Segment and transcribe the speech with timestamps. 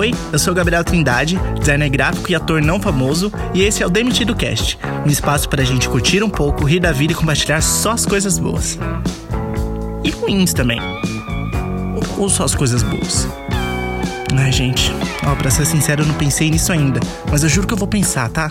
[0.00, 3.90] Oi, eu sou Gabriel Trindade, designer gráfico e ator não famoso, e esse é o
[3.90, 7.60] Demitido Cast, um espaço para a gente curtir um pouco, rir da vida e compartilhar
[7.60, 8.78] só as coisas boas.
[10.02, 10.80] E ruins também.
[12.16, 13.28] Ou só as coisas boas.
[14.38, 14.90] Ai, gente,
[15.26, 16.98] ó, pra ser sincero, eu não pensei nisso ainda,
[17.30, 18.50] mas eu juro que eu vou pensar, tá?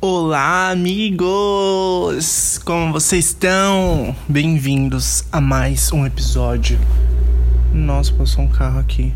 [0.00, 2.58] Olá, amigos!
[2.64, 4.16] Como vocês estão?
[4.28, 6.76] Bem-vindos a mais um episódio.
[7.72, 9.14] Nossa, passou um carro aqui.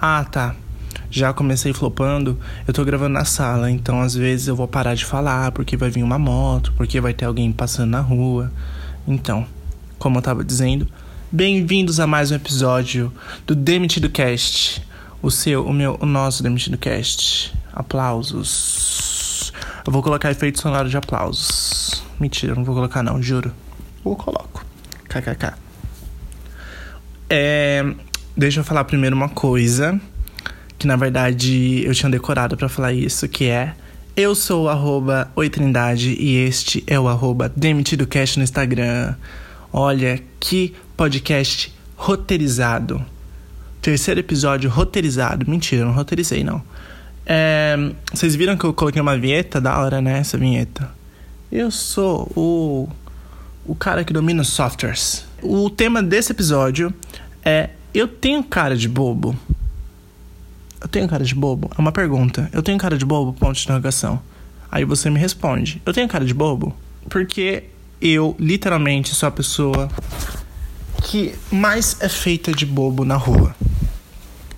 [0.00, 0.54] Ah, tá.
[1.10, 5.04] Já comecei flopando, eu tô gravando na sala, então às vezes eu vou parar de
[5.04, 8.50] falar porque vai vir uma moto, porque vai ter alguém passando na rua.
[9.06, 9.44] Então,
[9.98, 10.86] como eu tava dizendo,
[11.30, 13.12] bem-vindos a mais um episódio
[13.46, 14.86] do Demitido Cast.
[15.20, 17.52] O seu, o meu, o nosso Demitido Cast.
[17.72, 19.52] Aplausos.
[19.86, 22.02] Eu vou colocar efeito sonoro de aplausos.
[22.18, 23.52] Mentira, não vou colocar não, juro.
[24.04, 24.64] Ou coloco.
[25.08, 25.69] KKK.
[27.30, 27.84] É,
[28.36, 30.00] deixa eu falar primeiro uma coisa.
[30.76, 33.74] Que na verdade eu tinha decorado para falar isso, que é...
[34.16, 35.04] Eu sou o
[35.36, 39.14] Oitrindade e este é o arroba DemitidoCast no Instagram.
[39.72, 43.02] Olha que podcast roteirizado.
[43.80, 45.48] Terceiro episódio roteirizado.
[45.48, 46.60] Mentira, não roteirizei não.
[47.24, 47.76] É,
[48.12, 50.18] vocês viram que eu coloquei uma vinheta da hora, né?
[50.18, 50.90] Essa vinheta.
[51.50, 52.88] Eu sou o,
[53.64, 55.24] o cara que domina softwares.
[55.42, 56.92] O tema desse episódio
[57.44, 59.36] é: Eu tenho cara de bobo?
[60.80, 61.70] Eu tenho cara de bobo?
[61.76, 62.48] É uma pergunta.
[62.52, 63.32] Eu tenho cara de bobo?
[63.32, 64.20] Ponto de interrogação.
[64.70, 66.74] Aí você me responde: Eu tenho cara de bobo?
[67.08, 67.64] Porque
[68.00, 69.90] eu literalmente sou a pessoa
[71.02, 73.54] que mais é feita de bobo na rua.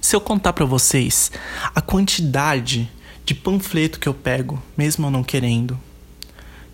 [0.00, 1.30] Se eu contar para vocês
[1.74, 2.90] a quantidade
[3.24, 5.78] de panfleto que eu pego, mesmo eu não querendo,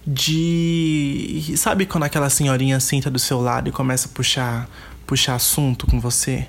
[0.09, 1.55] de.
[1.56, 4.69] Sabe quando aquela senhorinha senta do seu lado e começa a puxar,
[5.06, 6.47] puxar assunto com você?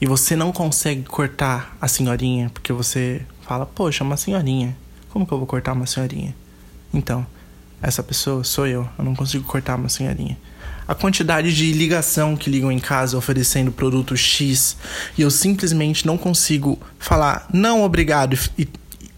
[0.00, 4.76] E você não consegue cortar a senhorinha porque você fala, poxa, uma senhorinha.
[5.10, 6.34] Como que eu vou cortar uma senhorinha?
[6.92, 7.26] Então,
[7.82, 8.88] essa pessoa sou eu.
[8.98, 10.36] Eu não consigo cortar uma senhorinha
[10.86, 14.76] a quantidade de ligação que ligam em casa oferecendo produto X
[15.16, 18.68] e eu simplesmente não consigo falar não obrigado e,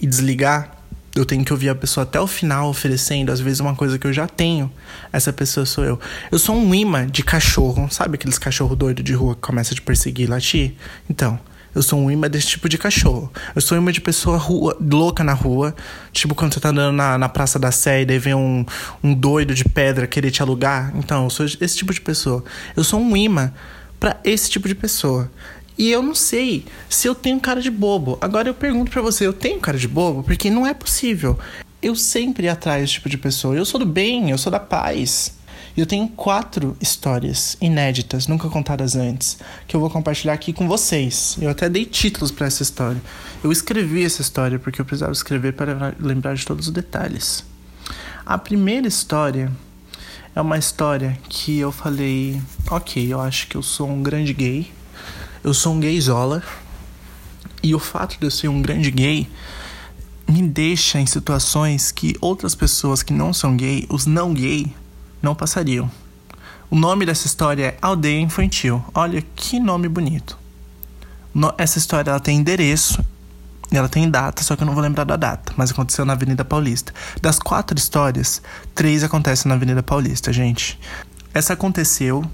[0.00, 0.75] e desligar,
[1.16, 4.06] eu tenho que ouvir a pessoa até o final oferecendo, às vezes, uma coisa que
[4.06, 4.70] eu já tenho.
[5.12, 5.98] Essa pessoa sou eu.
[6.30, 9.74] Eu sou um imã de cachorro, sabe aqueles cachorro doido de rua que começa a
[9.74, 10.74] te perseguir e latir?
[11.08, 11.38] Então,
[11.74, 13.30] eu sou um imã desse tipo de cachorro.
[13.54, 15.74] Eu sou um imã de pessoa rua, louca na rua.
[16.12, 18.64] Tipo, quando você tá andando na, na Praça da Sé e daí vem um,
[19.02, 20.92] um doido de pedra querer te alugar.
[20.96, 22.44] Então, eu sou esse tipo de pessoa.
[22.76, 23.52] Eu sou um imã
[23.98, 25.30] para esse tipo de pessoa.
[25.78, 28.16] E eu não sei se eu tenho cara de bobo.
[28.20, 30.22] Agora eu pergunto para você, eu tenho cara de bobo?
[30.22, 31.38] Porque não é possível.
[31.82, 33.54] Eu sempre atraio esse tipo de pessoa.
[33.54, 35.36] Eu sou do bem, eu sou da paz.
[35.76, 39.36] E eu tenho quatro histórias inéditas, nunca contadas antes,
[39.68, 41.36] que eu vou compartilhar aqui com vocês.
[41.38, 43.00] Eu até dei títulos para essa história.
[43.44, 47.44] Eu escrevi essa história porque eu precisava escrever para lembrar de todos os detalhes.
[48.24, 49.52] A primeira história
[50.34, 54.72] é uma história que eu falei: ok, eu acho que eu sou um grande gay.
[55.46, 56.42] Eu sou um gayzola.
[57.62, 59.30] E o fato de eu ser um grande gay
[60.28, 64.74] me deixa em situações que outras pessoas que não são gay, os não gay,
[65.22, 65.88] não passariam.
[66.68, 68.84] O nome dessa história é Aldeia Infantil.
[68.92, 70.36] Olha que nome bonito.
[71.32, 73.06] No, essa história ela tem endereço,
[73.70, 76.44] ela tem data, só que eu não vou lembrar da data, mas aconteceu na Avenida
[76.44, 76.92] Paulista.
[77.22, 78.42] Das quatro histórias,
[78.74, 80.76] três acontecem na Avenida Paulista, gente.
[81.32, 82.28] Essa aconteceu,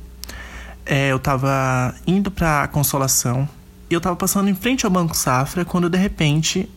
[0.84, 3.48] é, eu tava indo pra Consolação
[3.90, 6.68] e eu tava passando em frente ao Banco Safra quando de repente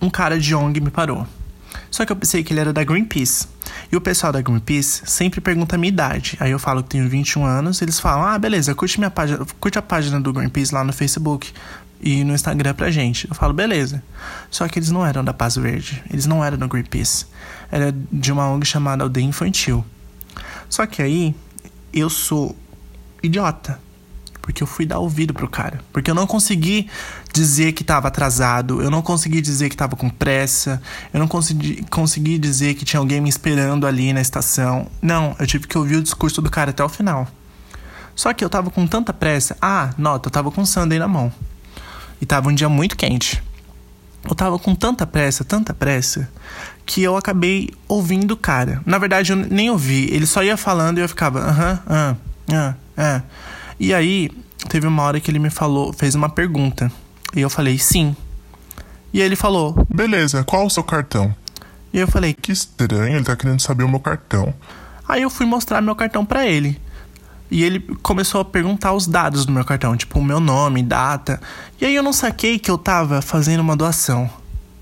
[0.00, 1.26] um cara de ONG me parou.
[1.90, 3.48] Só que eu pensei que ele era da Greenpeace.
[3.90, 6.36] E o pessoal da Greenpeace sempre pergunta a minha idade.
[6.40, 9.78] Aí eu falo que tenho 21 anos, eles falam: "Ah, beleza, curte minha página, curte
[9.78, 11.52] a página do Greenpeace lá no Facebook
[12.00, 13.28] e no Instagram pra gente".
[13.28, 14.02] Eu falo: "Beleza".
[14.50, 17.26] Só que eles não eram da Paz Verde, eles não eram do Greenpeace.
[17.70, 19.84] Era de uma ONG chamada Aldeia Infantil.
[20.68, 21.34] Só que aí
[21.92, 22.56] eu sou
[23.24, 23.80] idiota.
[24.40, 25.80] Porque eu fui dar ouvido pro cara.
[25.90, 26.88] Porque eu não consegui
[27.32, 30.82] dizer que tava atrasado, eu não consegui dizer que tava com pressa,
[31.14, 34.86] eu não consegui, consegui dizer que tinha alguém me esperando ali na estação.
[35.00, 37.26] Não, eu tive que ouvir o discurso do cara até o final.
[38.14, 39.56] Só que eu tava com tanta pressa.
[39.62, 41.32] Ah, nota, eu tava com sundae na mão.
[42.20, 43.42] E tava um dia muito quente.
[44.28, 46.30] Eu tava com tanta pressa, tanta pressa,
[46.86, 48.80] que eu acabei ouvindo o cara.
[48.86, 50.08] Na verdade, eu nem ouvi.
[50.10, 52.16] Ele só ia falando e eu ficava, aham, aham,
[52.50, 53.22] aham, aham.
[53.78, 54.30] E aí,
[54.68, 56.90] teve uma hora que ele me falou, fez uma pergunta.
[57.34, 58.16] E eu falei, sim.
[59.12, 61.34] E ele falou, beleza, qual o seu cartão?
[61.92, 64.54] E eu falei, que estranho, ele tá querendo saber o meu cartão.
[65.06, 66.80] Aí eu fui mostrar meu cartão para ele.
[67.50, 71.40] E ele começou a perguntar os dados do meu cartão, tipo o meu nome, data.
[71.80, 74.28] E aí eu não saquei que eu tava fazendo uma doação.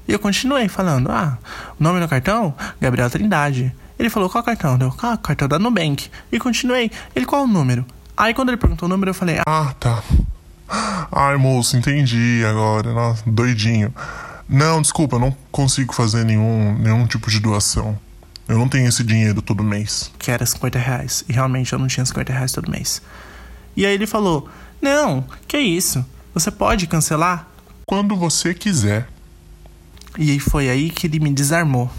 [0.07, 1.37] E eu continuei falando: Ah,
[1.79, 2.55] o nome do cartão?
[2.81, 3.75] Gabriel Trindade.
[3.99, 4.79] Ele falou: Qual cartão?
[4.79, 6.09] Deu, ah, cartão da Nubank.
[6.31, 7.85] E continuei: Ele qual o número?
[8.17, 10.03] Aí quando ele perguntou o número, eu falei: Ah, tá.
[11.11, 12.93] Ai, moço, entendi agora.
[12.93, 13.93] Nossa, doidinho.
[14.49, 17.99] Não, desculpa, eu não consigo fazer nenhum, nenhum tipo de doação.
[18.49, 20.11] Eu não tenho esse dinheiro todo mês.
[20.19, 21.25] Que era 50 reais.
[21.29, 23.01] E realmente eu não tinha 50 reais todo mês.
[23.77, 24.49] E aí ele falou:
[24.81, 26.05] Não, que isso?
[26.35, 27.49] Você pode cancelar?
[27.87, 29.09] Quando você quiser.
[30.19, 31.91] E foi aí que ele me desarmou.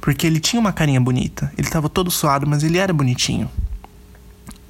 [0.00, 1.52] Porque ele tinha uma carinha bonita.
[1.56, 3.50] Ele tava todo suado, mas ele era bonitinho.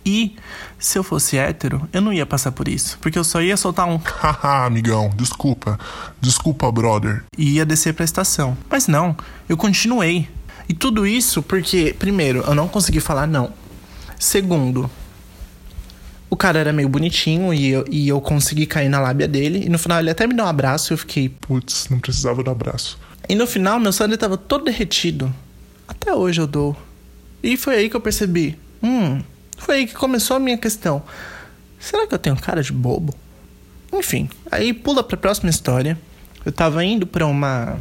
[0.05, 0.37] E
[0.79, 2.99] se eu fosse hétero, eu não ia passar por isso.
[3.01, 3.97] Porque eu só ia soltar um.
[4.05, 5.79] Haha, amigão, desculpa.
[6.21, 7.25] Desculpa, brother.
[7.39, 8.57] E ia descer pra estação.
[8.69, 9.17] Mas não,
[9.49, 10.29] eu continuei.
[10.69, 13.53] E tudo isso porque, primeiro, eu não consegui falar não.
[14.19, 14.91] Segundo,
[16.31, 19.65] o cara era meio bonitinho e eu, e eu consegui cair na lábia dele.
[19.67, 21.29] E no final ele até me deu um abraço e eu fiquei.
[21.29, 22.99] Putz, não precisava do abraço.
[23.29, 25.33] E no final meu sangue tava todo derretido.
[25.89, 26.77] Até hoje eu dou.
[27.43, 28.59] E foi aí que eu percebi.
[28.83, 29.21] Hum,
[29.57, 31.03] foi aí que começou a minha questão.
[31.79, 33.15] Será que eu tenho cara de bobo?
[33.93, 35.99] Enfim, aí pula pra próxima história.
[36.45, 37.79] Eu tava indo pra uma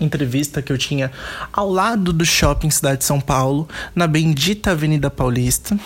[0.00, 1.10] entrevista que eu tinha
[1.52, 5.78] ao lado do shopping Cidade de São Paulo, na bendita Avenida Paulista.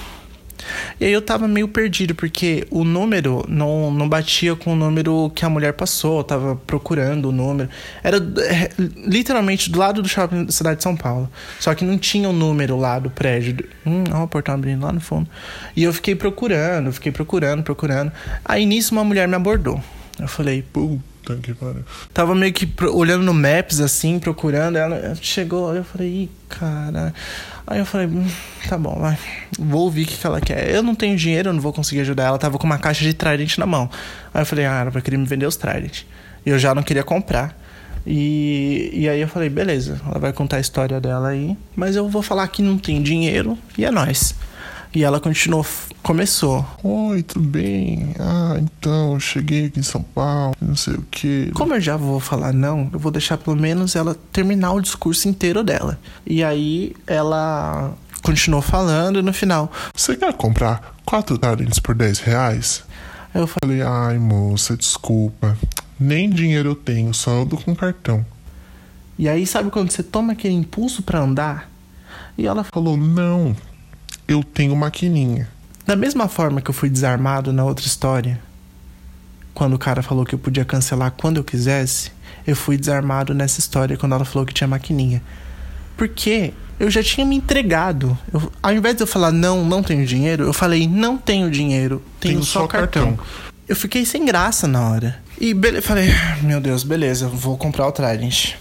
[1.00, 5.30] E aí eu tava meio perdido, porque o número não, não batia com o número
[5.34, 7.68] que a mulher passou, eu tava procurando o número.
[8.02, 11.30] Era é, literalmente do lado do shopping da cidade de São Paulo.
[11.58, 13.56] Só que não tinha o número lá do prédio.
[13.86, 15.28] Hum, ó, o portão abrindo lá no fundo.
[15.76, 18.12] E eu fiquei procurando, fiquei procurando, procurando.
[18.44, 19.82] Aí nisso uma mulher me abordou.
[20.22, 21.84] Eu falei, Puta que pariu.
[22.14, 24.76] Tava meio que olhando no Maps, assim, procurando.
[24.76, 27.12] Ela chegou, eu falei, ih, cara.
[27.66, 28.26] Aí eu falei, hum,
[28.68, 29.18] tá bom, vai.
[29.58, 30.70] Vou ouvir o que, que ela quer.
[30.70, 32.24] Eu não tenho dinheiro, eu não vou conseguir ajudar.
[32.24, 33.90] Ela tava com uma caixa de Trident na mão.
[34.32, 36.02] Aí eu falei, ah, ela vai querer me vender os Trident.
[36.44, 37.56] E eu já não queria comprar.
[38.06, 41.56] E, e aí eu falei, beleza, ela vai contar a história dela aí.
[41.74, 44.34] Mas eu vou falar que não tem dinheiro e é nóis.
[44.94, 45.64] E ela continuou,
[46.02, 46.66] começou.
[46.82, 48.14] Oi, tudo bem?
[48.18, 51.50] Ah, então, eu cheguei aqui em São Paulo, não sei o que.
[51.54, 55.28] Como eu já vou falar não, eu vou deixar pelo menos ela terminar o discurso
[55.28, 55.98] inteiro dela.
[56.26, 59.72] E aí ela continuou falando e no final.
[59.94, 62.84] Você quer comprar quatro talents por 10 reais?
[63.34, 65.56] Aí eu falei, ai moça, desculpa.
[65.98, 68.26] Nem dinheiro eu tenho, só ando com cartão.
[69.18, 71.70] e aí sabe quando você toma aquele impulso pra andar?
[72.36, 73.54] E ela Falou, não,
[74.32, 75.48] eu tenho maquininha.
[75.86, 78.38] da mesma forma que eu fui desarmado na outra história,
[79.54, 82.10] quando o cara falou que eu podia cancelar quando eu quisesse,
[82.46, 85.22] eu fui desarmado nessa história quando ela falou que tinha maquininha.
[85.96, 88.16] Porque eu já tinha me entregado.
[88.32, 92.02] Eu- ao invés de eu falar não, não tenho dinheiro, eu falei não tenho dinheiro,
[92.18, 93.16] tenho, Tenho só, só cartão.
[93.16, 93.26] cartão.
[93.68, 95.18] Eu fiquei sem graça na hora.
[95.40, 96.08] E falei,
[96.42, 98.54] meu Deus, beleza, vou comprar o Trident.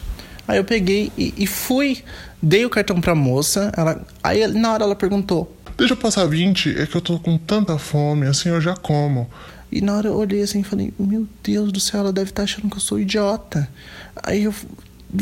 [0.48, 2.04] Aí eu peguei e, e fui,
[2.42, 3.72] dei o cartão pra moça.
[3.78, 4.02] Ela...
[4.24, 5.56] Aí na hora ela perguntou.
[5.82, 9.28] Deixa eu passar 20, é que eu tô com tanta fome, assim eu já como.
[9.72, 12.44] E na hora eu olhei assim e falei, meu Deus do céu, ela deve estar
[12.44, 13.68] achando que eu sou idiota.
[14.22, 14.54] Aí eu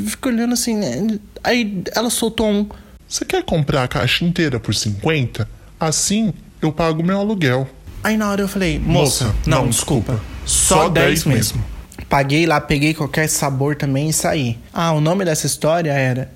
[0.05, 1.17] fico olhando assim, né?
[1.45, 2.67] Aí ela soltou um.
[3.07, 5.47] Você quer comprar a caixa inteira por 50?
[5.79, 7.65] Assim eu pago meu aluguel.
[8.03, 10.11] Aí na hora eu falei, moça, Moça, não, não, desculpa.
[10.11, 10.29] desculpa.
[10.45, 11.63] Só, Só 10 10 mesmo.
[12.09, 14.57] Paguei lá, peguei qualquer sabor também e saí.
[14.73, 16.29] Ah, o nome dessa história era.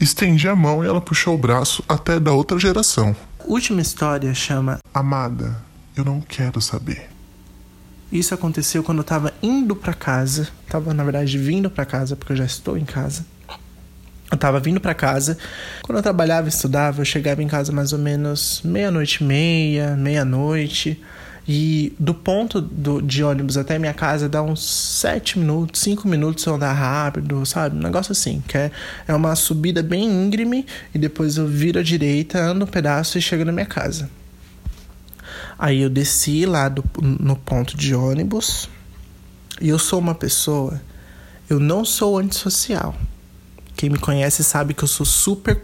[0.00, 3.14] Estendi a mão e ela puxou o braço até da outra geração.
[3.46, 4.80] Última história chama.
[4.92, 5.56] Amada,
[5.96, 7.08] eu não quero saber.
[8.10, 10.48] Isso aconteceu quando eu tava indo pra casa.
[10.68, 13.24] Tava, na verdade, vindo pra casa, porque eu já estou em casa.
[14.32, 15.38] Eu tava vindo pra casa.
[15.82, 19.96] Quando eu trabalhava e estudava, eu chegava em casa mais ou menos meia-noite e meia,
[19.96, 21.00] meia-noite.
[21.48, 26.42] E do ponto do, de ônibus até minha casa dá uns sete minutos, cinco minutos
[26.42, 27.76] se eu andar rápido, sabe?
[27.76, 28.72] Um negócio assim, que é,
[29.06, 33.22] é uma subida bem íngreme e depois eu viro à direita, ando um pedaço e
[33.22, 34.10] chego na minha casa.
[35.56, 38.68] Aí eu desci lá do, no ponto de ônibus
[39.60, 40.80] e eu sou uma pessoa.
[41.48, 42.94] Eu não sou antissocial.
[43.76, 45.62] Quem me conhece sabe que eu sou super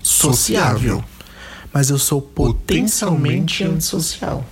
[0.00, 0.98] sociável.
[0.98, 1.04] Sociável.
[1.72, 4.46] Mas eu sou potencialmente Potencialmente antissocial.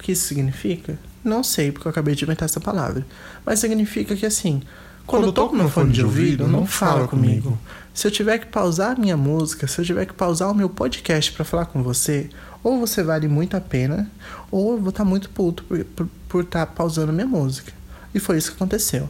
[0.00, 0.98] O que isso significa?
[1.22, 3.06] Não sei, porque eu acabei de inventar essa palavra.
[3.44, 4.62] Mas significa que assim,
[5.06, 7.58] quando, eu tô com meu fone de ouvido, não fala comigo.
[7.92, 10.70] Se eu tiver que pausar a minha música, se eu tiver que pausar o meu
[10.70, 12.30] podcast pra falar com você,
[12.64, 14.10] ou você vale muito a pena,
[14.50, 15.64] ou eu vou estar muito puto
[16.26, 17.70] por estar tá pausando a minha música.
[18.14, 19.06] E foi isso que aconteceu.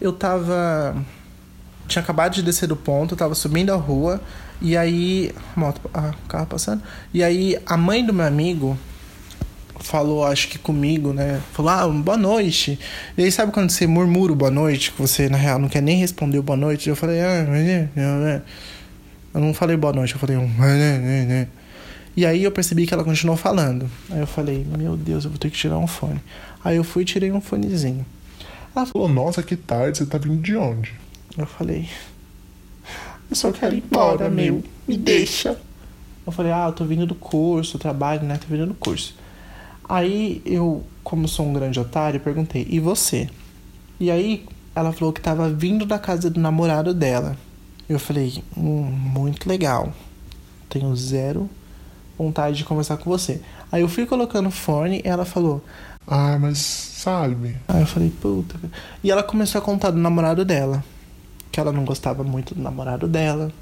[0.00, 0.96] Eu tava.
[1.88, 4.20] Tinha acabado de descer do ponto, tava subindo a rua,
[4.62, 5.34] e aí.
[5.56, 6.80] Moto, ah, carro passando.
[7.12, 8.78] E aí a mãe do meu amigo
[9.80, 11.40] falou, acho que comigo, né?
[11.52, 12.78] Falou, ah, boa noite.
[13.16, 15.98] E aí, sabe quando você murmura boa noite, que você, na real, não quer nem
[15.98, 16.88] responder boa noite?
[16.88, 17.46] Eu falei, ah,
[19.34, 20.50] eu não falei boa noite, eu falei um.
[22.16, 23.88] E aí eu percebi que ela continuou falando.
[24.10, 26.20] Aí eu falei, meu Deus, eu vou ter que tirar um fone.
[26.64, 28.04] Aí eu fui e tirei um fonezinho.
[28.74, 30.92] Ela falou, nossa, que tarde, você tá vindo de onde?
[31.36, 31.88] Eu falei,
[33.30, 34.64] eu só quero ir embora, meu.
[34.86, 35.56] Me deixa.
[36.26, 38.36] Eu falei, ah, eu tô vindo do curso, trabalho, né?
[38.36, 39.14] Tô vindo do curso.
[39.88, 43.28] Aí eu, como sou um grande otário, perguntei, e você?
[43.98, 47.36] E aí ela falou que tava vindo da casa do namorado dela.
[47.88, 49.92] Eu falei, hum, muito legal.
[50.68, 51.48] Tenho zero
[52.18, 53.40] vontade de conversar com você.
[53.70, 55.64] Aí eu fui colocando fone e ela falou,
[56.06, 57.56] ah, mas sabe.
[57.68, 58.58] Aí eu falei, puta.
[59.04, 60.84] E ela começou a contar do namorado dela.
[61.52, 63.52] Que ela não gostava muito do namorado dela.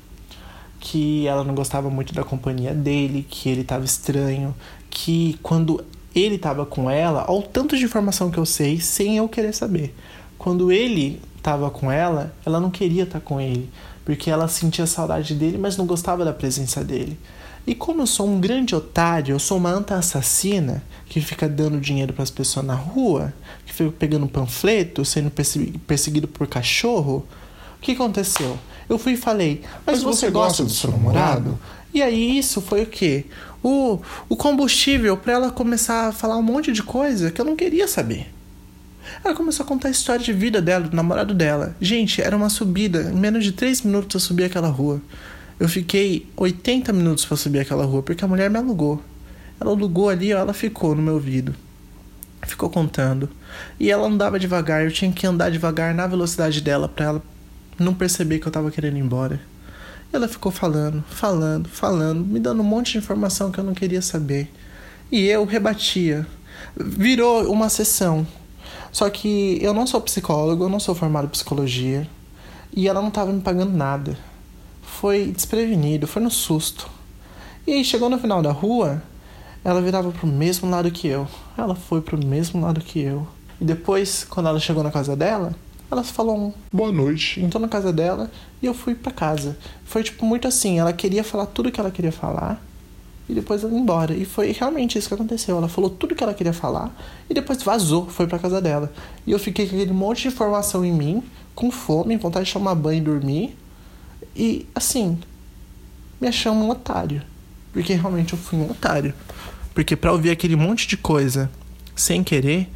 [0.80, 3.26] Que ela não gostava muito da companhia dele.
[3.28, 4.54] Que ele tava estranho.
[4.88, 5.84] Que quando
[6.18, 9.94] ele tava com ela, ao tanto de informação que eu sei, sem eu querer saber.
[10.38, 13.70] Quando ele tava com ela, ela não queria estar tá com ele.
[14.04, 17.18] Porque ela sentia saudade dele, mas não gostava da presença dele.
[17.66, 21.80] E como eu sou um grande otário, eu sou uma anta assassina que fica dando
[21.80, 23.34] dinheiro para as pessoas na rua,
[23.66, 25.32] que fica pegando panfleto, sendo
[25.86, 27.26] perseguido por cachorro,
[27.76, 28.56] o que aconteceu?
[28.88, 31.58] Eu fui e falei, mas, mas você, você, gosta do seu namorado?
[31.92, 33.24] E aí isso foi o quê?
[33.68, 37.56] O, o combustível para ela começar a falar um monte de coisa que eu não
[37.56, 38.32] queria saber.
[39.24, 41.74] Ela começou a contar a história de vida dela, do namorado dela.
[41.80, 43.10] Gente, era uma subida.
[43.10, 45.02] Em menos de 3 minutos eu subi aquela rua.
[45.58, 49.02] Eu fiquei 80 minutos para subir aquela rua, porque a mulher me alugou.
[49.60, 51.52] Ela alugou ali, ó, ela ficou no meu ouvido.
[52.46, 53.28] Ficou contando.
[53.80, 57.22] E ela andava devagar, eu tinha que andar devagar na velocidade dela para ela
[57.80, 59.40] não perceber que eu tava querendo ir embora.
[60.12, 64.00] Ela ficou falando, falando, falando, me dando um monte de informação que eu não queria
[64.00, 64.50] saber.
[65.10, 66.26] E eu rebatia.
[66.76, 68.26] Virou uma sessão.
[68.90, 72.08] Só que eu não sou psicólogo, eu não sou formado em psicologia.
[72.72, 74.16] E ela não tava me pagando nada
[74.86, 76.88] foi desprevenido, foi no susto.
[77.66, 79.02] E aí chegou no final da rua,
[79.62, 81.28] ela virava pro mesmo lado que eu.
[81.56, 83.26] Ela foi pro mesmo lado que eu.
[83.60, 85.54] E depois, quando ela chegou na casa dela,
[85.90, 87.40] ela falou um boa noite.
[87.40, 89.56] Entrou na casa dela e eu fui para casa.
[89.84, 92.62] Foi tipo muito assim, ela queria falar tudo que ela queria falar
[93.28, 94.14] e depois ela ia embora.
[94.14, 95.56] E foi realmente isso que aconteceu.
[95.56, 96.94] Ela falou tudo que ela queria falar
[97.28, 98.92] e depois vazou, foi para casa dela.
[99.26, 101.22] E eu fiquei com aquele monte de informação em mim,
[101.54, 103.56] com fome, vontade de tomar banho e dormir.
[104.34, 105.18] E assim,
[106.20, 107.22] me achando um otário.
[107.72, 109.14] Porque realmente eu fui um otário.
[109.74, 111.50] Porque para ouvir aquele monte de coisa
[111.94, 112.68] sem querer,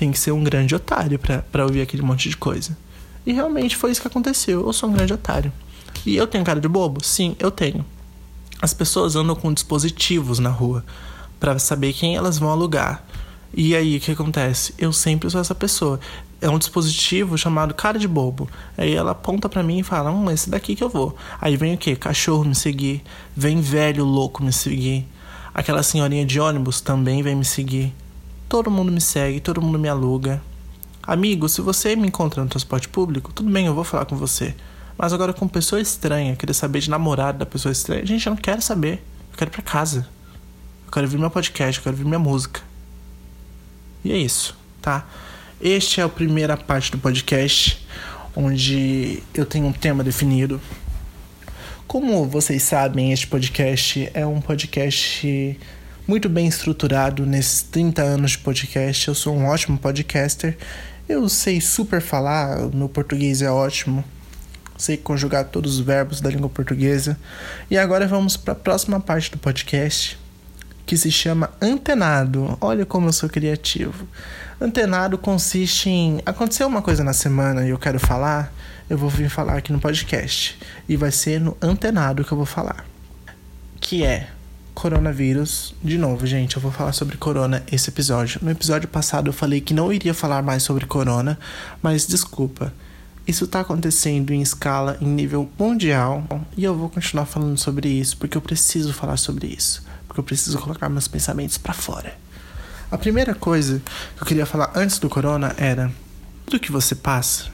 [0.00, 2.74] tem que ser um grande otário para ouvir aquele monte de coisa.
[3.26, 4.66] E realmente foi isso que aconteceu.
[4.66, 5.52] Eu sou um grande otário.
[6.06, 7.04] E eu tenho cara de bobo?
[7.04, 7.84] Sim, eu tenho.
[8.62, 10.82] As pessoas andam com dispositivos na rua
[11.38, 13.04] para saber quem elas vão alugar.
[13.52, 14.72] E aí o que acontece?
[14.78, 16.00] Eu sempre sou essa pessoa
[16.40, 18.48] é um dispositivo chamado cara de bobo.
[18.78, 21.14] Aí ela aponta para mim e fala: "Hum, esse daqui que eu vou".
[21.38, 21.94] Aí vem o quê?
[21.94, 23.02] Cachorro me seguir,
[23.36, 25.06] vem velho louco me seguir.
[25.52, 27.92] Aquela senhorinha de ônibus também vem me seguir.
[28.50, 30.42] Todo mundo me segue, todo mundo me aluga.
[31.04, 34.56] Amigo, se você me encontra no transporte público, tudo bem, eu vou falar com você.
[34.98, 38.36] Mas agora com pessoa estranha, querer saber de namorado da pessoa estranha, gente, eu não
[38.36, 38.94] quero saber.
[39.30, 40.08] Eu quero ir pra casa.
[40.84, 42.60] Eu quero ouvir meu podcast, eu quero ouvir minha música.
[44.04, 45.06] E é isso, tá?
[45.60, 47.86] Este é a primeira parte do podcast,
[48.34, 50.60] onde eu tenho um tema definido.
[51.86, 55.56] Como vocês sabem, este podcast é um podcast
[56.10, 59.06] muito bem estruturado nesses 30 anos de podcast.
[59.06, 60.58] Eu sou um ótimo podcaster.
[61.08, 64.02] Eu sei super falar, meu português é ótimo.
[64.76, 67.16] Sei conjugar todos os verbos da língua portuguesa.
[67.70, 70.18] E agora vamos para a próxima parte do podcast,
[70.84, 72.58] que se chama Antenado.
[72.60, 74.08] Olha como eu sou criativo.
[74.60, 78.52] Antenado consiste em aconteceu uma coisa na semana e eu quero falar,
[78.88, 80.58] eu vou vir falar aqui no podcast.
[80.88, 82.84] E vai ser no Antenado que eu vou falar.
[83.80, 84.26] Que é
[84.80, 85.74] coronavírus.
[85.84, 88.40] De novo, gente, eu vou falar sobre corona esse episódio.
[88.42, 91.38] No episódio passado eu falei que não iria falar mais sobre corona,
[91.82, 92.72] mas desculpa.
[93.26, 96.24] Isso está acontecendo em escala, em nível mundial,
[96.56, 100.24] e eu vou continuar falando sobre isso porque eu preciso falar sobre isso, porque eu
[100.24, 102.14] preciso colocar meus pensamentos para fora.
[102.90, 103.82] A primeira coisa
[104.16, 105.92] que eu queria falar antes do corona era:
[106.46, 107.50] tudo que você passa,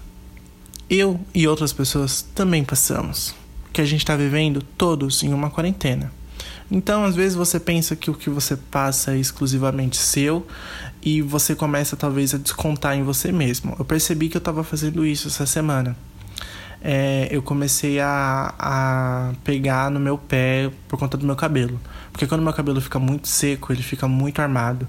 [0.88, 3.34] eu e outras pessoas também passamos.
[3.72, 6.10] Que a gente está vivendo todos em uma quarentena.
[6.70, 10.46] Então, às vezes você pensa que o que você passa é exclusivamente seu
[11.02, 13.76] e você começa talvez a descontar em você mesmo.
[13.78, 15.96] Eu percebi que eu estava fazendo isso essa semana.
[16.82, 21.80] é, eu comecei a, a pegar no meu pé por conta do meu cabelo.
[22.12, 24.86] Porque quando meu cabelo fica muito seco, ele fica muito armado.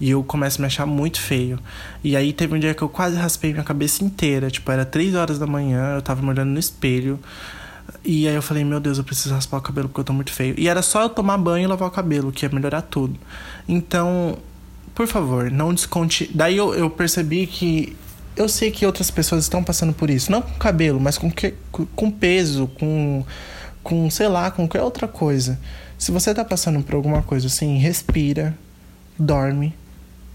[0.00, 1.58] E eu começo a me achar muito feio.
[2.04, 4.50] E aí teve um dia que eu quase raspei minha cabeça inteira.
[4.50, 7.18] Tipo, era três horas da manhã, eu tava me olhando no espelho.
[8.04, 10.32] E aí eu falei, meu Deus, eu preciso raspar o cabelo porque eu tô muito
[10.32, 10.54] feio.
[10.58, 13.18] E era só eu tomar banho e lavar o cabelo, que ia melhorar tudo.
[13.68, 14.38] Então,
[14.94, 16.30] por favor, não desconte.
[16.34, 17.96] Daí eu, eu percebi que.
[18.36, 20.30] Eu sei que outras pessoas estão passando por isso.
[20.30, 23.24] Não com cabelo, mas com, que, com peso, com.
[23.82, 25.58] Com, sei lá, com qualquer outra coisa.
[25.96, 28.56] Se você tá passando por alguma coisa assim, respira,
[29.18, 29.74] dorme,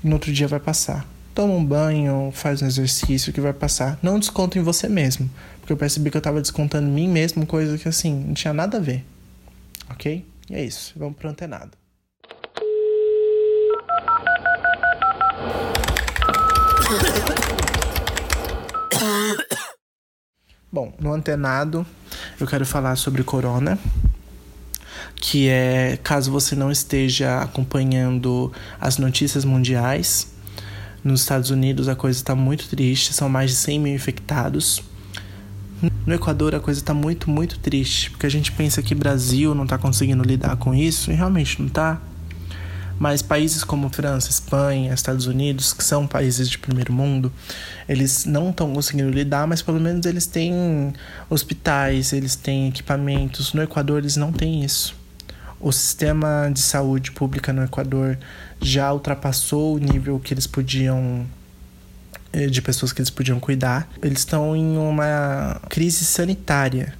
[0.03, 1.05] e no outro dia vai passar.
[1.33, 3.97] Toma um banho, faz um exercício que vai passar.
[4.03, 5.27] Não desconta em você mesmo.
[5.59, 8.53] Porque eu percebi que eu tava descontando em mim mesmo, coisa que assim, não tinha
[8.53, 9.03] nada a ver.
[9.89, 10.23] Ok?
[10.49, 10.93] E é isso.
[10.95, 11.71] Vamos pro antenado.
[20.71, 21.83] Bom, no antenado
[22.39, 23.79] eu quero falar sobre corona,
[25.15, 30.32] que é caso você não esteja acompanhando as notícias mundiais,
[31.03, 34.81] nos Estados Unidos a coisa está muito triste, são mais de 100 mil infectados.
[36.05, 39.65] No Equador a coisa está muito, muito triste, porque a gente pensa que Brasil não
[39.65, 42.01] está conseguindo lidar com isso, e realmente não está.
[42.97, 47.33] Mas países como França, Espanha, Estados Unidos, que são países de primeiro mundo,
[47.89, 50.93] eles não estão conseguindo lidar, mas pelo menos eles têm
[51.29, 53.53] hospitais, eles têm equipamentos.
[53.53, 54.95] No Equador eles não têm isso.
[55.63, 58.17] O sistema de saúde pública no Equador
[58.61, 61.25] já ultrapassou o nível que eles podiam
[62.33, 63.87] eh, de pessoas que eles podiam cuidar.
[64.01, 66.93] Eles estão em uma crise sanitária.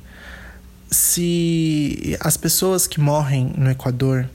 [0.89, 4.29] Se as pessoas que morrem no Equador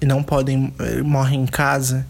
[0.00, 2.04] e não podem eh, morrem em casa,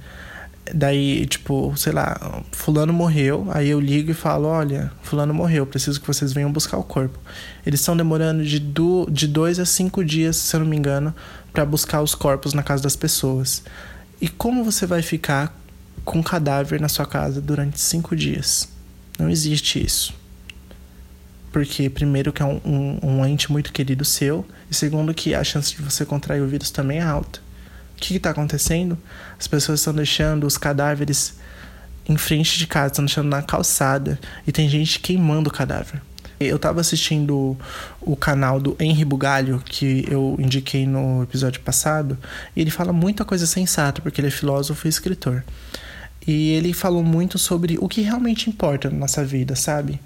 [0.73, 6.01] daí tipo, sei lá, fulano morreu, aí eu ligo e falo, olha, fulano morreu, preciso
[6.01, 7.19] que vocês venham buscar o corpo.
[7.67, 11.15] Eles estão demorando de, do, de dois a cinco dias, se eu não me engano,
[11.53, 13.63] para buscar os corpos na casa das pessoas.
[14.21, 15.57] E como você vai ficar
[16.05, 18.69] com um cadáver na sua casa durante cinco dias?
[19.19, 20.15] Não existe isso.
[21.53, 25.45] Porque, primeiro, que é um, um, um ente muito querido seu, e segundo, que a
[25.45, 27.41] chance de você contrair o vírus também é alta.
[27.95, 28.99] O que está acontecendo?
[29.39, 31.35] As pessoas estão deixando os cadáveres
[32.09, 36.01] em frente de casa, estão deixando na calçada, e tem gente queimando o cadáver.
[36.49, 37.57] Eu tava assistindo
[38.01, 42.19] o canal do Henry Bugalho, que eu indiquei no episódio passado,
[42.55, 45.45] e ele fala muita coisa sensata, porque ele é filósofo e escritor.
[46.27, 50.01] E ele falou muito sobre o que realmente importa na nossa vida, sabe?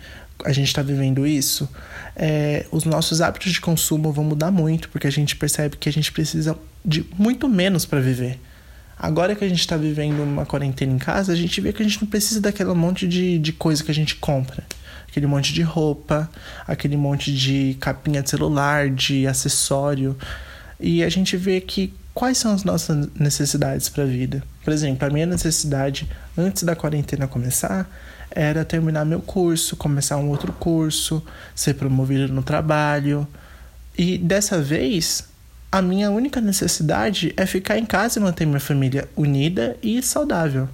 [0.44, 1.68] A gente está vivendo isso.
[2.14, 5.92] É, os nossos hábitos de consumo vão mudar muito, porque a gente percebe que a
[5.92, 8.38] gente precisa de muito menos para viver.
[8.98, 11.84] Agora que a gente está vivendo uma quarentena em casa, a gente vê que a
[11.84, 14.64] gente não precisa daquele monte de, de coisa que a gente compra
[15.16, 16.30] aquele monte de roupa,
[16.66, 20.14] aquele monte de capinha de celular, de acessório.
[20.78, 24.42] E a gente vê que quais são as nossas necessidades para a vida.
[24.62, 27.88] Por exemplo, a minha necessidade antes da quarentena começar
[28.30, 31.22] era terminar meu curso, começar um outro curso,
[31.54, 33.26] ser promovido no trabalho.
[33.96, 35.24] E dessa vez,
[35.72, 40.68] a minha única necessidade é ficar em casa e manter minha família unida e saudável,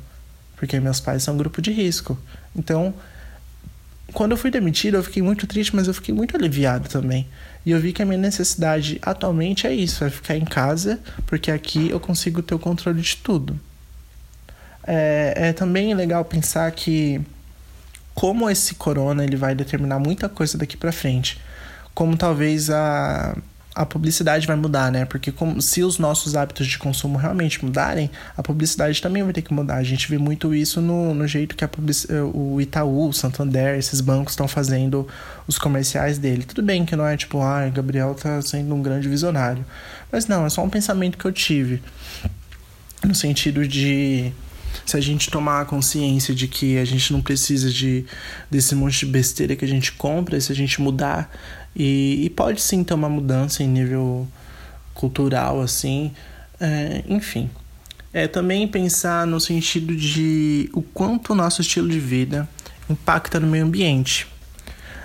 [0.56, 2.18] porque meus pais são um grupo de risco.
[2.56, 2.92] Então,
[4.12, 7.26] quando eu fui demitido, eu fiquei muito triste, mas eu fiquei muito aliviado também.
[7.64, 11.50] E eu vi que a minha necessidade atualmente é isso: é ficar em casa, porque
[11.50, 13.58] aqui eu consigo ter o controle de tudo.
[14.84, 17.20] É, é também legal pensar que,
[18.14, 21.40] como esse corona ele vai determinar muita coisa daqui para frente,
[21.94, 23.36] como talvez a
[23.74, 25.04] a publicidade vai mudar, né?
[25.04, 29.42] Porque como, se os nossos hábitos de consumo realmente mudarem, a publicidade também vai ter
[29.42, 29.76] que mudar.
[29.76, 31.70] A gente vê muito isso no, no jeito que a
[32.34, 35.08] o Itaú, o Santander, esses bancos estão fazendo
[35.46, 36.44] os comerciais dele.
[36.44, 39.64] Tudo bem que não é tipo, ah, Gabriel tá sendo um grande visionário.
[40.10, 41.82] Mas não, é só um pensamento que eu tive.
[43.02, 44.32] No sentido de
[44.84, 48.04] se a gente tomar consciência de que a gente não precisa de
[48.50, 51.30] desse monte de besteira que a gente compra, se a gente mudar
[51.74, 54.26] e, e pode sim ter uma mudança em nível
[54.94, 56.12] cultural, assim,
[56.60, 57.50] é, enfim.
[58.12, 62.46] É também pensar no sentido de o quanto o nosso estilo de vida
[62.88, 64.26] impacta no meio ambiente.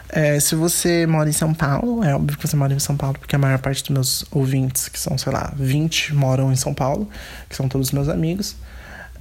[0.10, 3.17] É, se você mora em São Paulo, é óbvio que você mora em São Paulo,
[3.19, 6.73] porque a maior parte dos meus ouvintes, que são, sei lá, 20, moram em São
[6.73, 7.10] Paulo,
[7.49, 8.56] que são todos meus amigos.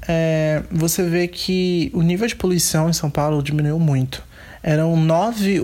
[0.08, 4.22] É, você vê que o nível de poluição em São Paulo diminuiu muito
[4.66, 5.62] eram nove.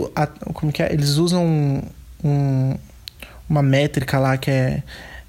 [0.55, 0.93] Como que é?
[0.93, 1.83] Eles usam
[2.23, 2.75] um,
[3.51, 4.83] uma métrica lá que é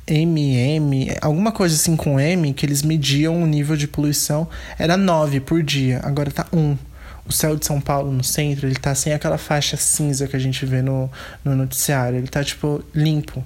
[0.05, 4.47] MM, alguma coisa assim com M, que eles mediam o nível de poluição.
[4.77, 6.77] Era nove por dia, agora tá um.
[7.25, 10.39] o céu de São Paulo no centro, ele tá sem aquela faixa cinza que a
[10.39, 11.09] gente vê no,
[11.43, 12.19] no noticiário.
[12.19, 13.43] Ele tá, tipo, limpo.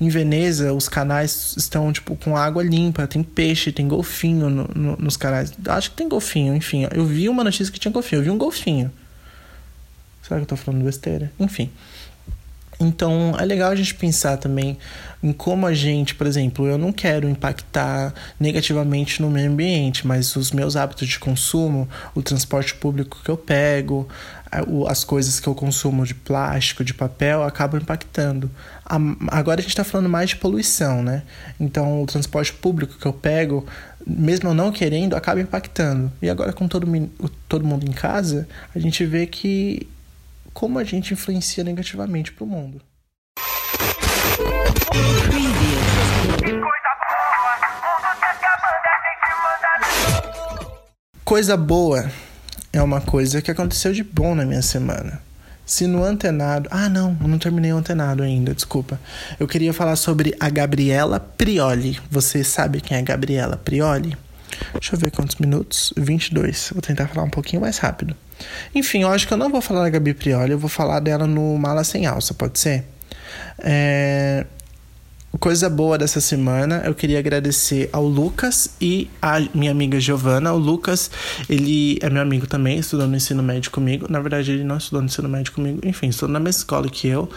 [0.00, 3.08] Em Veneza, os canais estão, tipo, com água limpa.
[3.08, 5.52] Tem peixe, tem golfinho no, no, nos canais.
[5.66, 6.86] Acho que tem golfinho, enfim.
[6.92, 8.20] Eu vi uma notícia que tinha golfinho.
[8.20, 8.92] Eu vi um golfinho.
[10.26, 11.30] Será que eu tô falando besteira?
[11.38, 11.70] Enfim.
[12.80, 14.76] Então é legal a gente pensar também
[15.22, 20.34] em como a gente, por exemplo, eu não quero impactar negativamente no meio ambiente, mas
[20.34, 24.08] os meus hábitos de consumo, o transporte público que eu pego,
[24.88, 28.50] as coisas que eu consumo de plástico, de papel, acabam impactando.
[29.28, 31.22] Agora a gente está falando mais de poluição, né?
[31.60, 33.66] Então o transporte público que eu pego,
[34.06, 36.10] mesmo eu não querendo, acaba impactando.
[36.20, 36.86] E agora com todo,
[37.48, 39.86] todo mundo em casa, a gente vê que
[40.54, 42.80] como a gente influencia negativamente para o mundo.
[51.24, 52.08] Coisa boa
[52.72, 55.20] é uma coisa que aconteceu de bom na minha semana.
[55.66, 56.68] Se no antenado.
[56.70, 59.00] Ah, não, não terminei o antenado ainda, desculpa.
[59.40, 61.98] Eu queria falar sobre a Gabriela Prioli.
[62.10, 64.16] Você sabe quem é a Gabriela Prioli?
[64.72, 65.92] Deixa eu ver quantos minutos.
[65.96, 66.70] 22.
[66.72, 68.16] Vou tentar falar um pouquinho mais rápido.
[68.74, 71.26] Enfim, eu acho que eu não vou falar da Gabi Prioli, eu vou falar dela
[71.26, 72.84] no Mala Sem Alça, pode ser?
[73.58, 74.46] É...
[75.40, 80.52] Coisa boa dessa semana, eu queria agradecer ao Lucas e a minha amiga Giovana.
[80.52, 81.10] O Lucas,
[81.50, 84.06] ele é meu amigo também, estudou no ensino médio comigo.
[84.08, 87.08] Na verdade, ele não estudou no ensino médio comigo, enfim, estudou na mesma escola que
[87.08, 87.28] eu.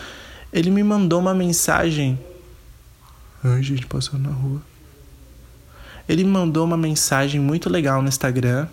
[0.54, 2.20] Ele me mandou uma mensagem.
[3.44, 4.62] Ai, gente, passando na rua.
[6.08, 8.68] Ele me mandou uma mensagem muito legal no Instagram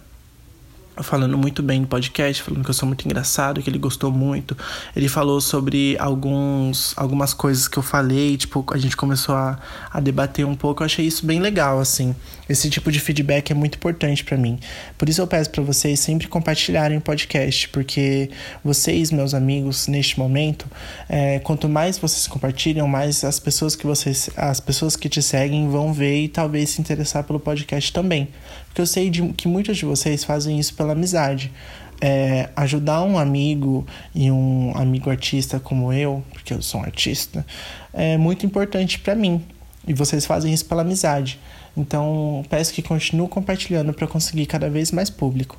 [1.03, 4.57] falando muito bem do podcast, falando que eu sou muito engraçado, que ele gostou muito.
[4.95, 9.59] Ele falou sobre alguns, algumas coisas que eu falei, tipo, a gente começou a,
[9.91, 10.83] a debater um pouco.
[10.83, 12.15] Eu achei isso bem legal, assim.
[12.49, 14.59] Esse tipo de feedback é muito importante para mim.
[14.97, 18.31] Por isso eu peço para vocês sempre compartilharem o podcast, porque
[18.63, 20.67] vocês, meus amigos, neste momento,
[21.09, 25.69] é, quanto mais vocês compartilham, mais as pessoas que vocês, as pessoas que te seguem
[25.69, 28.29] vão ver e talvez se interessar pelo podcast também.
[28.75, 31.53] Porque eu sei de, que muitos de vocês fazem isso pela amizade.
[32.01, 37.47] É, ajudar um amigo e um amigo artista como eu, porque eu sou um artista,
[37.93, 39.45] é muito importante para mim.
[39.87, 41.39] E vocês fazem isso pela amizade.
[41.77, 45.57] Então, peço que continue compartilhando para conseguir cada vez mais público.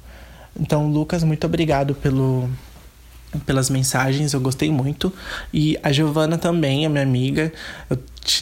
[0.60, 2.50] Então, Lucas, muito obrigado pelo,
[3.46, 5.12] pelas mensagens, eu gostei muito.
[5.54, 7.54] E a Giovana também, a minha amiga.
[7.90, 7.98] Eu,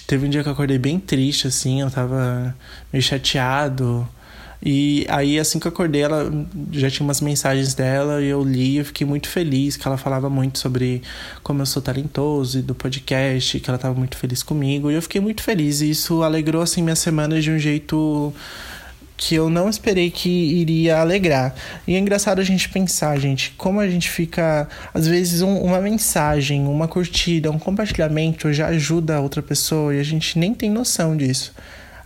[0.07, 2.55] teve um dia que eu acordei bem triste, assim, eu tava
[2.91, 4.09] meio chateado.
[4.65, 6.31] E aí, assim que eu acordei, ela
[6.71, 10.29] já tinha umas mensagens dela e eu li e fiquei muito feliz, que ela falava
[10.29, 11.01] muito sobre
[11.43, 14.89] como eu sou talentoso e do podcast, que ela estava muito feliz comigo.
[14.89, 18.33] E eu fiquei muito feliz e isso alegrou, assim, minha semana de um jeito
[19.17, 21.53] que eu não esperei que iria alegrar.
[21.85, 24.67] E é engraçado a gente pensar, gente, como a gente fica.
[24.93, 29.99] Às vezes, um, uma mensagem, uma curtida, um compartilhamento já ajuda a outra pessoa e
[29.99, 31.53] a gente nem tem noção disso.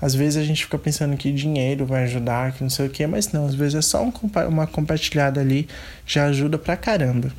[0.01, 3.05] Às vezes a gente fica pensando que dinheiro vai ajudar, que não sei o que,
[3.07, 4.11] mas não, às vezes é só um,
[4.47, 5.67] uma compartilhada ali,
[6.05, 7.31] já ajuda pra caramba.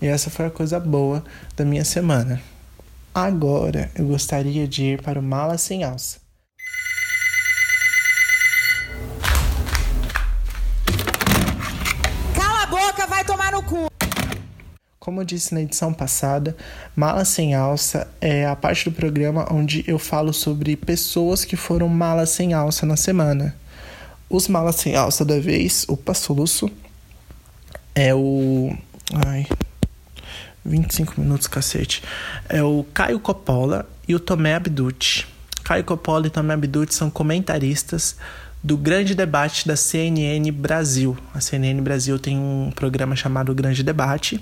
[0.00, 1.22] E essa foi a coisa boa
[1.56, 2.40] da minha semana.
[3.14, 6.19] Agora eu gostaria de ir para o Mala Sem Alça.
[15.10, 16.56] Como eu disse na edição passada,
[16.94, 21.88] Mala Sem Alça é a parte do programa onde eu falo sobre pessoas que foram
[21.88, 23.56] malas sem alça na semana.
[24.28, 26.70] Os malas sem alça da vez, o soluço,
[27.92, 28.72] é o.
[29.26, 29.48] Ai.
[30.64, 32.04] 25 minutos, cacete.
[32.48, 35.26] É o Caio Coppola e o Tomé Abducci.
[35.64, 38.14] Caio Coppola e Tomé Abducci são comentaristas
[38.62, 41.18] do grande debate da CNN Brasil.
[41.34, 44.40] A CNN Brasil tem um programa chamado Grande Debate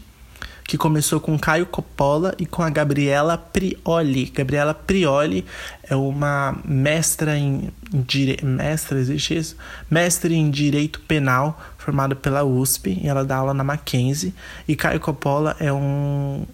[0.68, 4.26] que começou com Caio Coppola e com a Gabriela Prioli.
[4.26, 5.42] Gabriela Prioli
[5.82, 8.44] é uma mestra em, direito.
[8.44, 9.56] Mestra, existe isso?
[9.90, 14.34] Mestre em Direito Penal, formada pela USP, e ela dá aula na Mackenzie.
[14.68, 16.44] E Caio Coppola é um.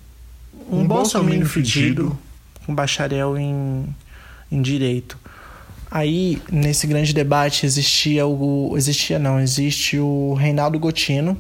[0.71, 2.17] Um, um bolsominion fedido,
[2.65, 3.85] com um bacharel em,
[4.51, 5.19] em Direito.
[5.91, 8.75] Aí, nesse grande debate, existia o.
[8.77, 11.37] Existia não, existe o Reinaldo Gotino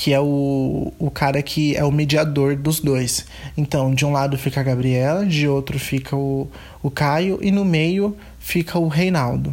[0.00, 3.26] que é o, o cara que é o mediador dos dois.
[3.56, 6.48] Então, de um lado fica a Gabriela, de outro fica o,
[6.80, 9.52] o Caio, e no meio fica o Reinaldo.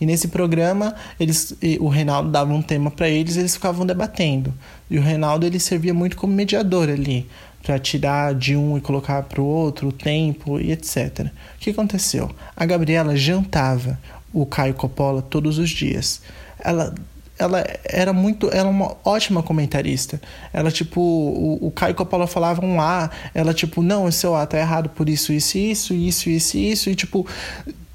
[0.00, 4.52] E nesse programa, eles, o Reinaldo dava um tema para eles, eles ficavam debatendo.
[4.90, 7.24] E o Reinaldo ele servia muito como mediador ali,
[7.62, 11.26] para tirar de um e colocar para o outro o tempo e etc.
[11.54, 12.28] O que aconteceu?
[12.56, 13.96] A Gabriela jantava
[14.32, 16.22] o Caio Coppola todos os dias.
[16.58, 16.92] Ela
[17.38, 18.48] ela era muito.
[18.48, 20.20] Ela é uma ótima comentarista.
[20.52, 24.58] Ela, tipo, o, o Caio Coppola falava um A, ela, tipo, não, esse A tá
[24.58, 27.26] errado por isso, isso, isso, isso, isso, isso, e, tipo,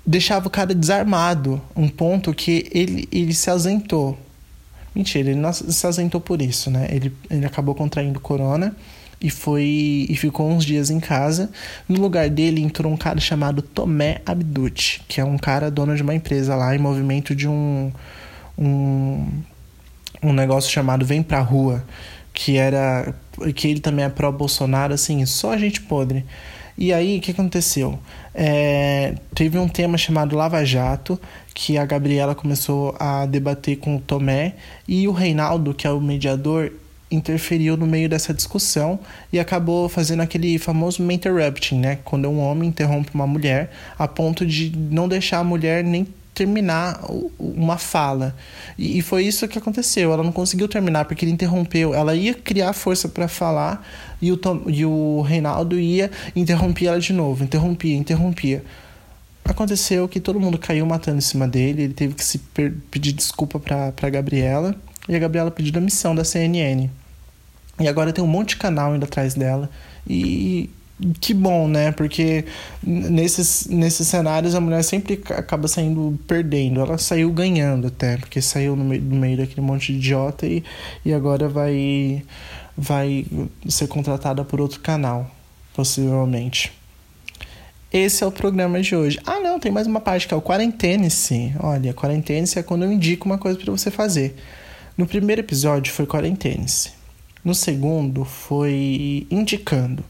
[0.05, 1.61] deixava o cara desarmado.
[1.75, 4.17] Um ponto que ele, ele se ausentou.
[4.93, 6.87] Mentira, ele não se ausentou por isso, né?
[6.91, 8.75] Ele, ele acabou contraindo corona
[9.21, 11.49] e foi e ficou uns dias em casa.
[11.87, 16.01] No lugar dele entrou um cara chamado Tomé Abducci, que é um cara dono de
[16.01, 17.91] uma empresa lá em movimento de um
[18.61, 19.27] um,
[20.21, 21.83] um negócio chamado Vem Pra Rua,
[22.33, 23.13] que era
[23.55, 26.23] que ele também é pró Bolsonaro, assim, só gente podre.
[26.77, 27.99] E aí, o que aconteceu?
[28.33, 31.19] É, teve um tema chamado Lava Jato,
[31.53, 34.55] que a Gabriela começou a debater com o Tomé,
[34.87, 36.71] e o Reinaldo, que é o mediador,
[37.11, 38.97] interferiu no meio dessa discussão
[39.33, 41.99] e acabou fazendo aquele famoso interrupting, né?
[42.05, 43.69] Quando um homem interrompe uma mulher
[43.99, 46.07] a ponto de não deixar a mulher nem
[46.41, 46.99] terminar
[47.37, 48.35] uma fala.
[48.77, 50.11] E, foi isso que aconteceu.
[50.11, 51.93] Ela não conseguiu terminar porque ele interrompeu.
[51.93, 53.87] Ela ia criar força para falar
[54.19, 57.43] e o, Tom, e o Reinaldo ia interromper ela de novo.
[57.43, 58.63] Interrompia, interrompia.
[59.45, 61.83] Aconteceu que todo mundo caiu matando em cima dele.
[61.83, 62.39] Ele teve que se
[62.89, 64.75] pedir desculpa pra, pra Gabriela.
[65.07, 66.89] E a Gabriela pediu demissão da CNN.
[67.79, 69.69] E agora tem um monte de canal indo atrás dela.
[70.07, 70.71] E
[71.19, 71.91] que bom, né?
[71.91, 72.45] Porque
[72.83, 76.79] nesses, nesses cenários a mulher sempre acaba saindo perdendo.
[76.79, 80.63] Ela saiu ganhando até, porque saiu no meio, no meio daquele monte de idiota e,
[81.05, 82.23] e agora vai,
[82.77, 83.25] vai
[83.67, 85.29] ser contratada por outro canal,
[85.73, 86.71] possivelmente.
[87.91, 89.19] Esse é o programa de hoje.
[89.25, 91.53] Ah, não, tem mais uma parte que é o Quarentene-se.
[91.59, 94.35] Olha, Quarentene-se é quando eu indico uma coisa para você fazer.
[94.97, 96.91] No primeiro episódio foi Quarentene-se.
[97.43, 100.05] No segundo foi Indicando.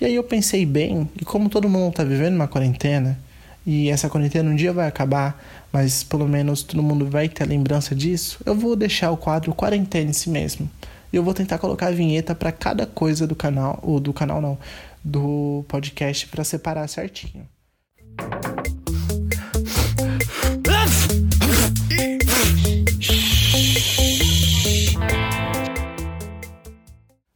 [0.00, 3.18] E aí eu pensei bem, e como todo mundo está vivendo uma quarentena,
[3.66, 5.38] e essa quarentena um dia vai acabar,
[5.70, 9.52] mas pelo menos todo mundo vai ter a lembrança disso, eu vou deixar o quadro
[9.52, 10.70] Quarentena em si mesmo.
[11.12, 14.40] E eu vou tentar colocar a vinheta para cada coisa do canal, ou do canal
[14.40, 14.56] não,
[15.04, 17.46] do podcast para separar certinho.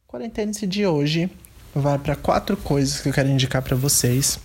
[0.07, 1.29] Quarentena de hoje
[1.75, 4.39] vai para quatro coisas que eu quero indicar para vocês.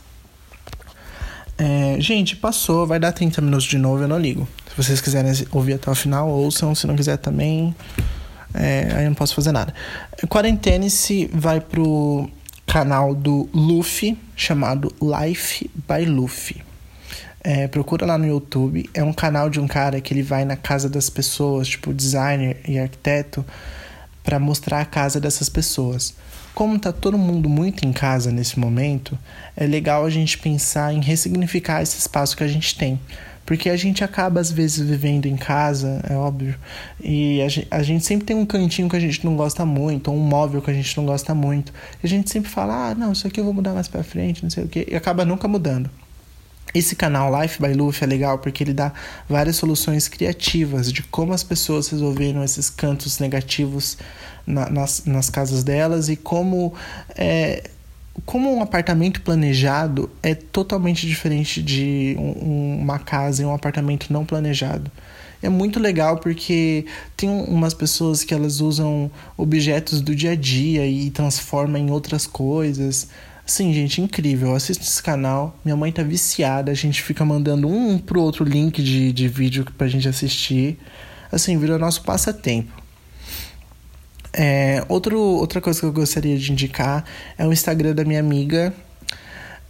[1.57, 4.49] É, gente, passou, vai dar 30 minutos de novo, eu não ligo.
[4.69, 6.75] Se vocês quiserem ouvir até o final, ouçam.
[6.75, 7.75] Se não quiser também,
[8.53, 9.73] é, aí eu não posso fazer nada.
[10.29, 12.29] Quarentene-se vai pro
[12.67, 16.63] canal do Luffy, chamado Life by Luffy.
[17.43, 18.89] É, procura lá no YouTube.
[18.93, 22.59] É um canal de um cara que ele vai na casa das pessoas, tipo designer
[22.67, 23.45] e arquiteto,
[24.25, 26.15] para mostrar a casa dessas pessoas
[26.55, 29.19] como está todo mundo muito em casa nesse momento,
[29.57, 32.99] é legal a gente pensar em ressignificar esse espaço que a gente tem.
[33.47, 36.55] Porque a gente acaba, às vezes, vivendo em casa, é óbvio,
[37.03, 40.09] e a gente, a gente sempre tem um cantinho que a gente não gosta muito,
[40.09, 41.73] ou um móvel que a gente não gosta muito.
[42.01, 44.45] E a gente sempre fala, ah, não, isso aqui eu vou mudar mais pra frente,
[44.45, 45.91] não sei o quê, e acaba nunca mudando.
[46.75, 48.93] Esse canal Life by Luffy é legal porque ele dá
[49.29, 53.99] várias soluções criativas de como as pessoas resolveram esses cantos negativos
[54.47, 56.73] na, nas, nas casas delas e como
[57.17, 57.69] é,
[58.25, 64.25] como um apartamento planejado é totalmente diferente de um, uma casa e um apartamento não
[64.25, 64.91] planejado.
[65.43, 66.85] É muito legal porque
[67.17, 72.27] tem umas pessoas que elas usam objetos do dia a dia e transformam em outras
[72.27, 73.09] coisas.
[73.51, 74.55] Sim, gente, incrível.
[74.55, 75.59] Assista esse canal.
[75.65, 76.71] Minha mãe tá viciada.
[76.71, 80.79] A gente fica mandando um pro outro link de, de vídeo pra gente assistir.
[81.33, 82.71] Assim, virou nosso passatempo.
[84.33, 87.05] É, outro, outra coisa que eu gostaria de indicar
[87.37, 88.73] é o Instagram da minha amiga,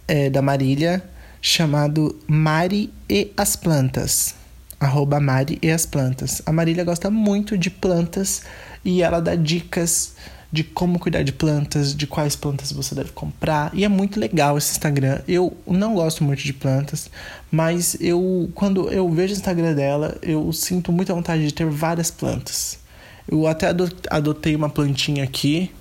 [0.07, 1.03] é, da Marília,
[1.41, 4.35] chamado Mari e as Plantas.
[4.79, 6.39] Arroba Mari e as Plantas.
[6.45, 8.43] A Marília gosta muito de plantas
[8.85, 10.13] e ela dá dicas
[10.51, 13.71] de como cuidar de plantas, de quais plantas você deve comprar.
[13.73, 15.21] E é muito legal esse Instagram.
[15.27, 17.09] Eu não gosto muito de plantas,
[17.49, 22.11] mas eu quando eu vejo o Instagram dela, eu sinto muita vontade de ter várias
[22.11, 22.79] plantas.
[23.27, 23.67] Eu até
[24.09, 25.71] adotei uma plantinha aqui,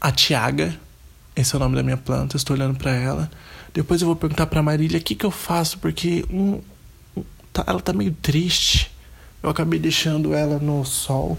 [0.00, 0.74] a Tiaga.
[1.36, 3.30] Esse é o nome da minha planta, estou olhando para ela.
[3.72, 6.60] Depois eu vou perguntar para Marília o que, que eu faço, porque um,
[7.52, 8.90] tá, ela tá meio triste.
[9.42, 11.38] Eu acabei deixando ela no sol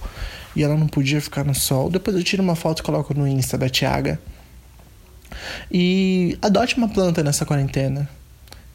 [0.55, 1.89] e ela não podia ficar no sol.
[1.89, 4.19] Depois eu tiro uma foto e coloco no Insta da Tiaga.
[5.71, 8.09] E adote uma planta nessa quarentena.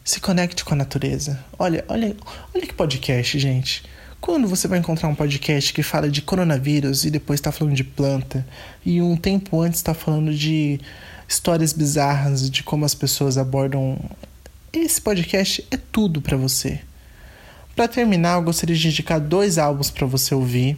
[0.03, 1.43] Se conecte com a natureza.
[1.57, 2.15] Olha, olha,
[2.53, 3.83] olha que podcast, gente.
[4.19, 7.83] Quando você vai encontrar um podcast que fala de coronavírus e depois está falando de
[7.83, 8.45] planta,
[8.85, 10.79] e um tempo antes está falando de
[11.27, 13.97] histórias bizarras de como as pessoas abordam.
[14.71, 16.81] Esse podcast é tudo para você.
[17.75, 20.77] Para terminar, eu gostaria de indicar dois álbuns para você ouvir.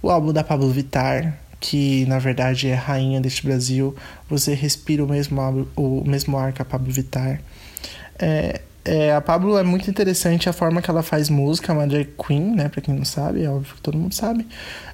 [0.00, 3.94] O álbum da Pablo Vittar, que na verdade é rainha deste Brasil.
[4.28, 7.40] Você respira o mesmo, o mesmo ar que a Pablo Vittar.
[8.18, 11.86] É, é, a Pablo é muito interessante a forma que ela faz música, é uma
[11.86, 12.68] drag queen, né?
[12.70, 14.46] Pra quem não sabe, é óbvio que todo mundo sabe.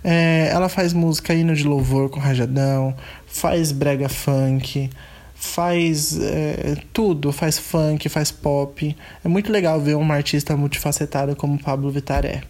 [0.03, 2.93] É, ela faz música hino de louvor com rajadão,
[3.27, 4.90] faz brega funk,
[5.33, 8.97] faz é, tudo, faz funk, faz pop.
[9.25, 12.43] É muito legal ver uma artista multifacetada como Pablo Vittar é.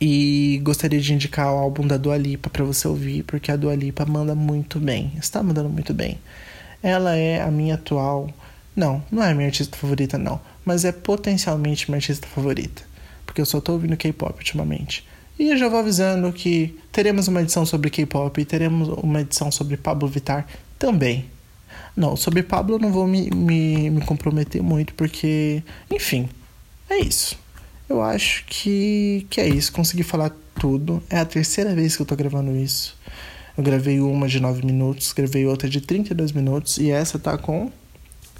[0.00, 3.74] E gostaria de indicar o álbum da Dua Lipa para você ouvir, porque a Dua
[3.74, 6.18] Lipa manda muito bem, está mandando muito bem.
[6.82, 8.28] Ela é a minha atual.
[8.74, 12.82] Não, não é a minha artista favorita, não, mas é potencialmente minha artista favorita,
[13.24, 15.06] porque eu só tô ouvindo K-pop ultimamente.
[15.38, 19.50] E eu já vou avisando que teremos uma edição sobre K-pop e teremos uma edição
[19.50, 20.46] sobre Pablo Vittar
[20.78, 21.26] também.
[21.96, 26.28] Não, sobre Pablo eu não vou me, me, me comprometer muito, porque, enfim,
[26.90, 27.38] é isso.
[27.88, 29.72] Eu acho que, que é isso.
[29.72, 31.02] Consegui falar tudo.
[31.08, 32.96] É a terceira vez que eu tô gravando isso.
[33.56, 37.70] Eu gravei uma de 9 minutos, gravei outra de 32 minutos e essa tá com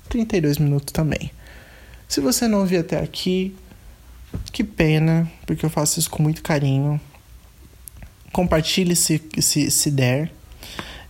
[0.09, 1.30] 32 minutos também.
[2.06, 3.54] Se você não ouviu até aqui,
[4.52, 7.00] que pena, porque eu faço isso com muito carinho.
[8.32, 10.30] Compartilhe se, se, se der.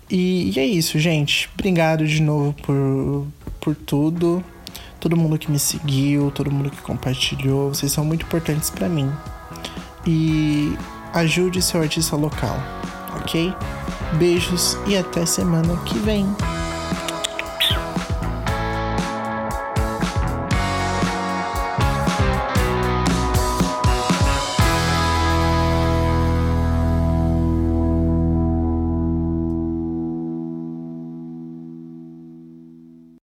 [0.08, 1.50] E, e é isso, gente.
[1.54, 3.26] Obrigado de novo por,
[3.60, 4.44] por tudo
[5.06, 9.08] todo mundo que me seguiu, todo mundo que compartilhou, vocês são muito importantes para mim.
[10.04, 10.76] E
[11.14, 12.56] ajude seu artista local,
[13.20, 13.54] ok?
[14.18, 16.26] Beijos e até semana que vem.